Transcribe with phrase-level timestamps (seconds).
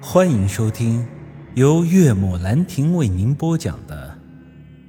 [0.00, 1.06] 欢迎收听
[1.54, 4.16] 由岳母兰亭为您播讲的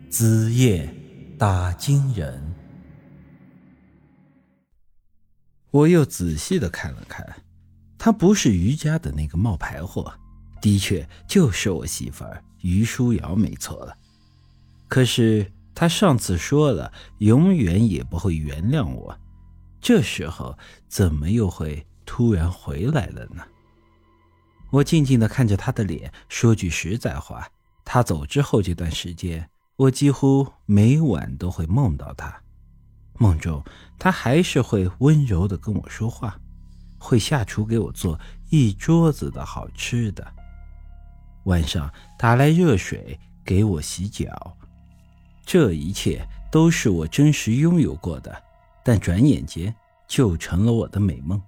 [0.11, 0.93] 《子夜
[1.37, 2.53] 打金人》。
[5.71, 7.25] 我又仔细的看了看，
[7.97, 10.13] 她不是于家的那个冒牌货，
[10.61, 13.97] 的确就是我媳妇儿于书瑶，没错了。
[14.89, 19.17] 可是她上次说了，永远也不会原谅我，
[19.79, 20.57] 这时候
[20.89, 23.43] 怎么又会突然回来了呢？
[24.69, 27.47] 我静静的看着他的脸，说句实在话，
[27.85, 32.41] 他走之后这段时间，我几乎每晚都会梦到他。
[33.17, 33.63] 梦中，
[33.97, 36.37] 他还是会温柔的跟我说话，
[36.99, 40.25] 会下厨给我做一桌子的好吃的，
[41.45, 44.55] 晚上打来热水给我洗脚。
[45.45, 48.43] 这一切都是我真实拥有过的，
[48.83, 49.73] 但转眼间
[50.07, 51.41] 就成了我的美梦。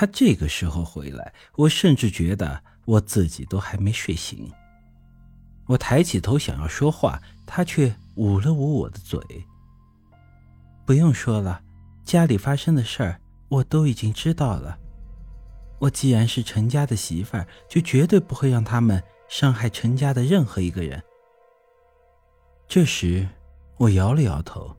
[0.00, 4.50] 他这个时候回来，我甚至觉得我自己都还没睡醒。
[5.66, 9.20] 我抬起头想要说话，他却捂了捂我的嘴。
[10.86, 11.60] 不用说了，
[12.02, 13.20] 家里发生的事儿
[13.50, 14.78] 我都已经知道了。
[15.78, 21.02] 我既然是陈家的媳妇儿，就绝对不会让他们伤害陈家的任何一个人。
[22.66, 23.28] 这时，
[23.76, 24.74] 我摇了摇头。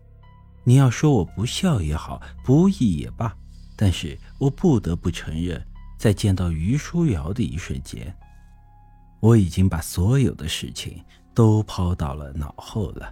[0.63, 3.37] 你要说我不孝也好，不义也罢。
[3.81, 5.59] 但是我不得不承认，
[5.97, 8.15] 在见到于书瑶的一瞬间，
[9.19, 13.11] 我已经把所有的事情都抛到了脑后了。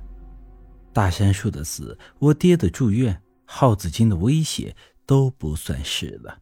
[0.94, 4.76] 大山树的死，我爹的住院，耗子精的威胁
[5.08, 6.38] 都不算事了。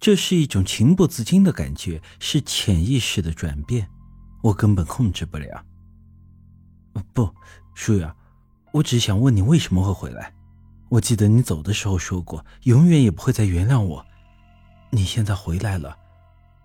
[0.00, 3.88] 这是一种情不自禁的感觉，是潜意识的转变，
[4.42, 5.64] 我根本控制不了。
[7.14, 7.32] 不，
[7.76, 8.12] 书瑶，
[8.72, 10.34] 我只想问你为什么会回来。
[10.90, 14.04] 我记得你走的时候说过，永远也不会再原谅我。
[14.90, 15.96] 你现在回来了，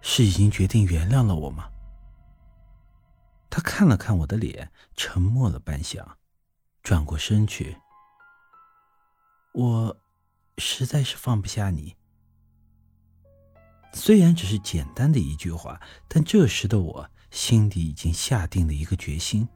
[0.01, 1.69] 是已经决定原谅了我吗？
[3.51, 6.03] 他看了看我的脸，沉默了半晌，
[6.81, 7.77] 转过身去。
[9.53, 9.95] 我
[10.57, 11.95] 实在是放不下你。
[13.93, 19.47] 虽然只是简单的一句话，但这时的我心底已经下定了一个决心。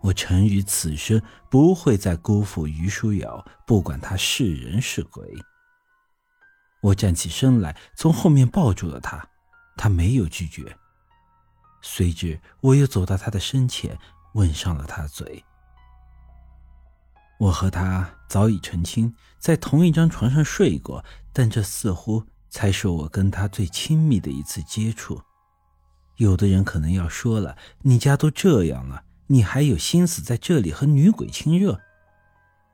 [0.00, 1.20] 我臣于此生
[1.50, 5.26] 不会再辜负于书瑶，不管他是人是鬼。
[6.80, 9.28] 我站起身来，从后面抱住了他，
[9.76, 10.76] 他没有拒绝。
[11.82, 13.98] 随之，我又走到他的身前，
[14.34, 15.44] 吻上了他的嘴。
[17.40, 25.20] 我和他早已成亲，在同一张床上睡过，但这似乎才是我跟他最亲密的一次接触。
[26.16, 31.78] 有的人可能要说了：“你家都这样了。”你还有心思在这里和女鬼亲热？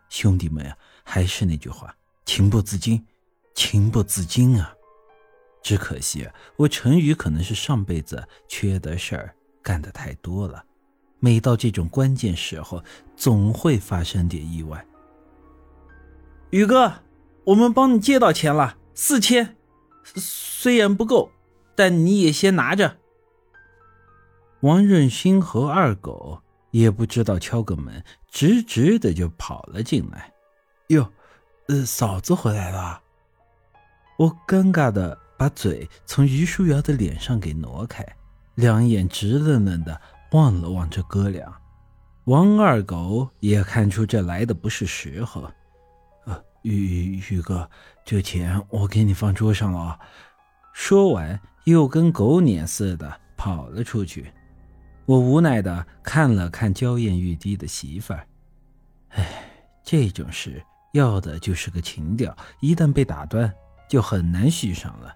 [0.08, 3.04] 兄弟们呀，还是那句话，情不自禁，
[3.54, 4.72] 情不自禁啊！
[5.64, 10.64] 只可惜我陈宇可能是上辈子缺德事儿干的太多了，
[11.18, 12.84] 每到这种关键时候，
[13.16, 14.86] 总会发生点意外。
[16.50, 17.02] 宇哥，
[17.46, 19.56] 我们帮你借到钱了，四千，
[20.04, 21.32] 虽然不够，
[21.74, 22.98] 但你也先拿着。
[24.60, 26.42] 王润兴和二狗。
[26.74, 30.32] 也不知道敲个门，直直的就跑了进来。
[30.88, 31.08] 哟，
[31.68, 33.00] 呃，嫂子回来了。
[34.18, 38.04] 我尴尬的把嘴从于书瑶的脸上给挪开，
[38.56, 40.00] 两眼直愣愣的
[40.32, 41.56] 望了望这哥俩。
[42.24, 45.48] 王二狗也看出这来的不是时候。
[46.26, 47.70] 呃，宇宇哥，
[48.04, 49.96] 这钱我给你放桌上了。
[50.72, 54.32] 说完，又跟狗撵似的跑了出去。
[55.06, 58.26] 我无奈的看了看娇艳欲滴的媳妇儿，
[59.10, 59.50] 哎，
[59.82, 63.54] 这种事要的就是个情调，一旦被打断，
[63.88, 65.14] 就很难续上了。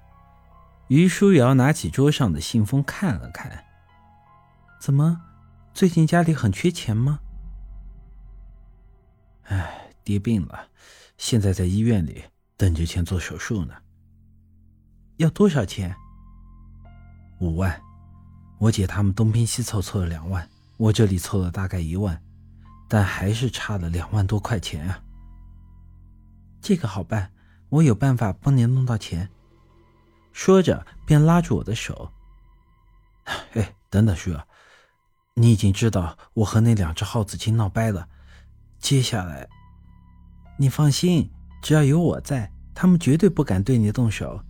[0.88, 3.64] 于书瑶拿起桌上的信封看了看，
[4.80, 5.22] 怎么，
[5.72, 7.20] 最近家里很缺钱吗？
[9.44, 10.68] 哎，爹病了，
[11.16, 12.24] 现在在医院里
[12.58, 13.74] 等着钱做手术呢。
[15.16, 15.96] 要多少钱？
[17.40, 17.87] 五万。
[18.58, 22.20] 我姐他们东拼西凑凑了两万，我这里凑了大概一万，
[22.88, 25.00] 但还是差了两万多块钱啊。
[26.60, 27.32] 这个好办，
[27.68, 29.28] 我有办法帮您弄到钱。
[30.32, 32.10] 说着便拉住我的手。
[33.52, 34.36] 哎，等等，叔，
[35.34, 38.08] 你已经知道我和那两只耗子精闹掰了，
[38.80, 39.48] 接下来，
[40.58, 41.30] 你放心，
[41.62, 44.42] 只要有我在，他们绝对不敢对你动手。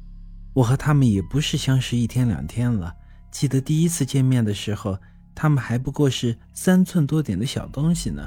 [0.55, 2.95] 我和他们也不是相识一天两天了。
[3.31, 4.99] 记得第一次见面的时候，
[5.35, 8.27] 他们还不过是三寸多点的小东西呢。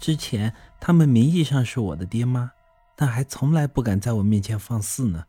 [0.00, 2.50] 之前他们名义上是我的爹妈，
[2.96, 5.24] 但还从来不敢在我面前放肆呢。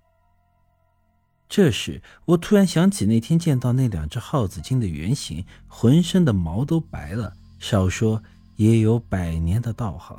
[1.48, 8.24] 这时，我突然想起那天见到那两只耗子精的原型，浑身的毛都白了，少说
[8.56, 10.18] 也有百年的道行。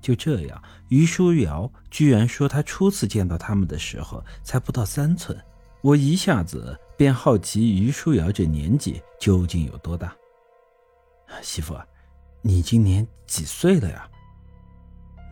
[0.00, 5.36] 就这样，于书瑶居然说他初次见到他们的时候才不到三寸，
[5.84, 10.16] 我一下子便好奇于书瑶这年纪究竟有多大。
[11.42, 11.76] 媳妇，
[12.40, 14.08] 你今年几岁了呀？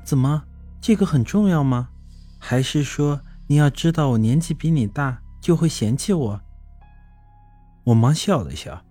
[0.05, 0.45] 怎么，
[0.79, 1.89] 这个很重要吗？
[2.39, 3.19] 还是说？
[3.47, 6.39] 你要知道，我年纪比你大，就会嫌弃我。
[7.85, 8.85] 我忙笑了笑，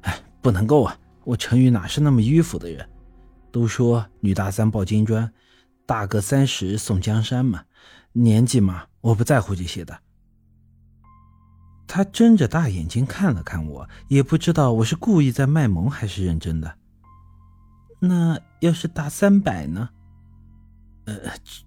[0.00, 0.98] 哎，不能够啊！
[1.22, 2.88] 我陈宇哪是那么迂腐的人？
[3.52, 5.32] 都说女大三抱金砖，
[5.86, 7.62] 大个三十送江山嘛。
[8.10, 9.96] 年纪嘛，我不在乎这些的。
[11.86, 16.76] 他睁着大眼睛看了看我，也不知道我是故意在卖萌还是认真的。
[18.00, 19.88] 那要是大三百呢？
[21.06, 21.14] 呃，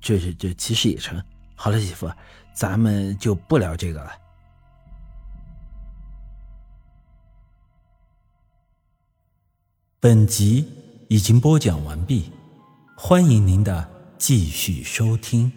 [0.02, 1.22] 这这这其实也成。
[1.56, 2.12] 好了，媳妇，
[2.54, 4.12] 咱们就不聊这个了。
[10.02, 10.68] 本集
[11.10, 12.32] 已经播讲完毕，
[12.96, 15.52] 欢迎您的继续收听。